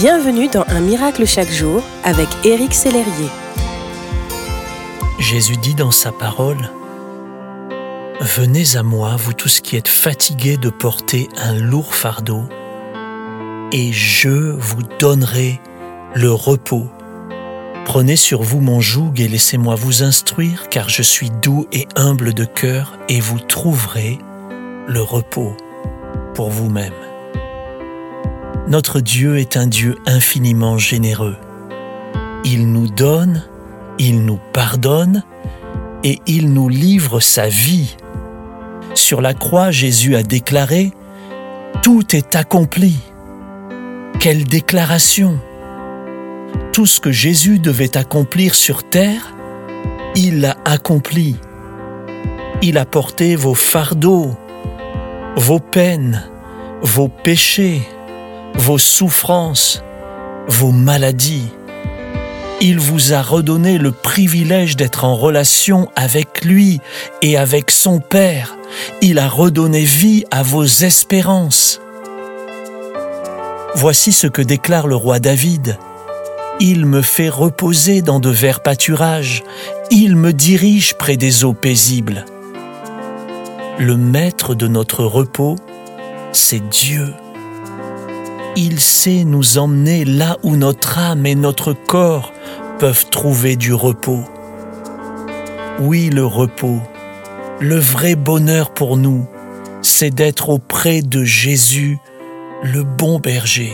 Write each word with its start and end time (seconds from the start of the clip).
Bienvenue 0.00 0.48
dans 0.48 0.64
Un 0.68 0.80
miracle 0.80 1.26
chaque 1.26 1.50
jour 1.50 1.82
avec 2.04 2.26
Éric 2.42 2.72
Sellerier. 2.72 3.28
Jésus 5.18 5.58
dit 5.58 5.74
dans 5.74 5.90
sa 5.90 6.10
parole, 6.10 6.70
Venez 8.18 8.76
à 8.76 8.82
moi, 8.82 9.16
vous 9.18 9.34
tous 9.34 9.60
qui 9.60 9.76
êtes 9.76 9.88
fatigués 9.88 10.56
de 10.56 10.70
porter 10.70 11.28
un 11.36 11.52
lourd 11.52 11.94
fardeau, 11.94 12.44
et 13.72 13.92
je 13.92 14.56
vous 14.56 14.82
donnerai 14.98 15.60
le 16.14 16.32
repos. 16.32 16.86
Prenez 17.84 18.16
sur 18.16 18.42
vous 18.42 18.60
mon 18.60 18.80
joug 18.80 19.12
et 19.18 19.28
laissez-moi 19.28 19.74
vous 19.74 20.02
instruire, 20.02 20.70
car 20.70 20.88
je 20.88 21.02
suis 21.02 21.28
doux 21.28 21.66
et 21.72 21.86
humble 21.94 22.32
de 22.32 22.46
cœur, 22.46 22.98
et 23.10 23.20
vous 23.20 23.38
trouverez 23.38 24.18
le 24.88 25.02
repos 25.02 25.54
pour 26.32 26.48
vous-même. 26.48 27.09
Notre 28.70 29.00
Dieu 29.00 29.38
est 29.38 29.56
un 29.56 29.66
Dieu 29.66 29.96
infiniment 30.06 30.78
généreux. 30.78 31.36
Il 32.44 32.70
nous 32.70 32.86
donne, 32.86 33.42
il 33.98 34.24
nous 34.24 34.38
pardonne 34.52 35.24
et 36.04 36.20
il 36.28 36.52
nous 36.52 36.68
livre 36.68 37.18
sa 37.18 37.48
vie. 37.48 37.96
Sur 38.94 39.22
la 39.22 39.34
croix, 39.34 39.72
Jésus 39.72 40.14
a 40.14 40.22
déclaré⁇ 40.22 40.92
Tout 41.82 42.14
est 42.14 42.36
accompli⁇ 42.36 43.00
Quelle 44.20 44.44
déclaration 44.44 45.40
Tout 46.72 46.86
ce 46.86 47.00
que 47.00 47.10
Jésus 47.10 47.58
devait 47.58 47.96
accomplir 47.96 48.54
sur 48.54 48.84
terre, 48.84 49.34
il 50.14 50.42
l'a 50.42 50.56
accompli. 50.64 51.34
Il 52.62 52.78
a 52.78 52.84
porté 52.84 53.34
vos 53.34 53.54
fardeaux, 53.54 54.36
vos 55.34 55.58
peines, 55.58 56.22
vos 56.82 57.08
péchés, 57.08 57.82
vos 58.54 58.78
souffrances, 58.78 59.82
vos 60.48 60.72
maladies. 60.72 61.48
Il 62.60 62.78
vous 62.78 63.14
a 63.14 63.22
redonné 63.22 63.78
le 63.78 63.90
privilège 63.90 64.76
d'être 64.76 65.04
en 65.04 65.16
relation 65.16 65.88
avec 65.96 66.44
lui 66.44 66.80
et 67.22 67.38
avec 67.38 67.70
son 67.70 68.00
Père. 68.00 68.56
Il 69.00 69.18
a 69.18 69.28
redonné 69.28 69.82
vie 69.82 70.24
à 70.30 70.42
vos 70.42 70.64
espérances. 70.64 71.80
Voici 73.74 74.12
ce 74.12 74.26
que 74.26 74.42
déclare 74.42 74.86
le 74.86 74.96
roi 74.96 75.20
David. 75.20 75.78
Il 76.60 76.84
me 76.84 77.00
fait 77.00 77.30
reposer 77.30 78.02
dans 78.02 78.20
de 78.20 78.28
verts 78.28 78.60
pâturages, 78.60 79.42
il 79.90 80.14
me 80.14 80.34
dirige 80.34 80.94
près 80.94 81.16
des 81.16 81.44
eaux 81.44 81.54
paisibles. 81.54 82.26
Le 83.78 83.96
maître 83.96 84.54
de 84.54 84.68
notre 84.68 85.04
repos, 85.04 85.56
c'est 86.32 86.68
Dieu 86.68 87.14
il 88.56 88.80
sait 88.80 89.24
nous 89.24 89.58
emmener 89.58 90.04
là 90.04 90.36
où 90.42 90.56
notre 90.56 90.98
âme 90.98 91.26
et 91.26 91.34
notre 91.34 91.72
corps 91.72 92.32
peuvent 92.78 93.06
trouver 93.10 93.56
du 93.56 93.72
repos. 93.72 94.24
Oui, 95.78 96.10
le 96.10 96.24
repos, 96.24 96.80
le 97.60 97.76
vrai 97.76 98.16
bonheur 98.16 98.72
pour 98.72 98.96
nous, 98.96 99.26
c'est 99.82 100.14
d'être 100.14 100.48
auprès 100.48 101.02
de 101.02 101.24
Jésus, 101.24 101.98
le 102.62 102.82
bon 102.82 103.18
berger. 103.18 103.72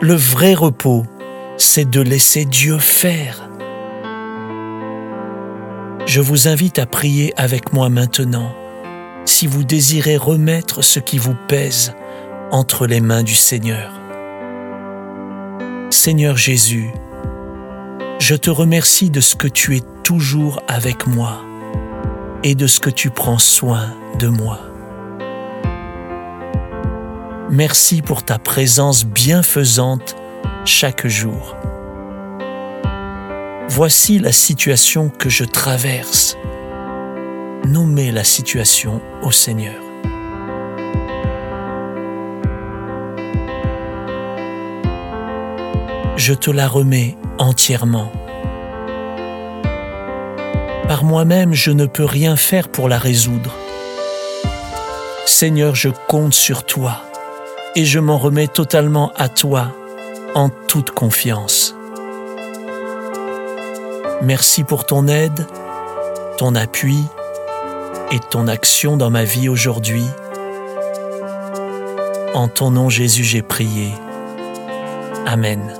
Le 0.00 0.14
vrai 0.14 0.54
repos, 0.54 1.04
c'est 1.58 1.88
de 1.88 2.00
laisser 2.00 2.44
Dieu 2.44 2.78
faire. 2.78 3.48
Je 6.06 6.20
vous 6.20 6.48
invite 6.48 6.78
à 6.78 6.86
prier 6.86 7.34
avec 7.36 7.72
moi 7.72 7.88
maintenant 7.88 8.52
si 9.26 9.46
vous 9.46 9.62
désirez 9.62 10.16
remettre 10.16 10.82
ce 10.82 10.98
qui 10.98 11.18
vous 11.18 11.36
pèse 11.46 11.92
entre 12.50 12.86
les 12.86 13.00
mains 13.00 13.22
du 13.22 13.34
Seigneur. 13.34 13.92
Seigneur 15.90 16.36
Jésus, 16.36 16.90
je 18.18 18.34
te 18.34 18.50
remercie 18.50 19.10
de 19.10 19.20
ce 19.20 19.34
que 19.34 19.48
tu 19.48 19.76
es 19.76 19.82
toujours 20.02 20.62
avec 20.68 21.06
moi 21.06 21.40
et 22.42 22.54
de 22.54 22.66
ce 22.66 22.80
que 22.80 22.90
tu 22.90 23.10
prends 23.10 23.38
soin 23.38 23.94
de 24.18 24.28
moi. 24.28 24.60
Merci 27.50 28.02
pour 28.02 28.22
ta 28.22 28.38
présence 28.38 29.04
bienfaisante 29.04 30.16
chaque 30.64 31.06
jour. 31.06 31.56
Voici 33.68 34.18
la 34.18 34.32
situation 34.32 35.10
que 35.10 35.28
je 35.28 35.44
traverse. 35.44 36.36
Nommez 37.66 38.12
la 38.12 38.24
situation 38.24 39.00
au 39.22 39.30
Seigneur. 39.30 39.89
Je 46.16 46.34
te 46.34 46.50
la 46.50 46.68
remets 46.68 47.16
entièrement. 47.38 48.10
Par 50.88 51.04
moi-même, 51.04 51.54
je 51.54 51.70
ne 51.70 51.86
peux 51.86 52.04
rien 52.04 52.36
faire 52.36 52.68
pour 52.68 52.88
la 52.88 52.98
résoudre. 52.98 53.54
Seigneur, 55.24 55.74
je 55.74 55.88
compte 56.08 56.34
sur 56.34 56.64
toi 56.64 57.02
et 57.76 57.84
je 57.84 57.98
m'en 57.98 58.18
remets 58.18 58.48
totalement 58.48 59.12
à 59.16 59.28
toi 59.28 59.72
en 60.34 60.48
toute 60.48 60.90
confiance. 60.90 61.74
Merci 64.22 64.64
pour 64.64 64.84
ton 64.84 65.08
aide, 65.08 65.46
ton 66.36 66.54
appui 66.54 66.98
et 68.10 68.18
ton 68.18 68.48
action 68.48 68.96
dans 68.96 69.10
ma 69.10 69.24
vie 69.24 69.48
aujourd'hui. 69.48 70.04
En 72.34 72.48
ton 72.48 72.70
nom 72.70 72.90
Jésus 72.90 73.24
j'ai 73.24 73.42
prié. 73.42 73.88
Amen. 75.26 75.79